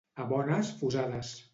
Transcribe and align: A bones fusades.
A 0.23 0.25
bones 0.31 0.73
fusades. 0.83 1.37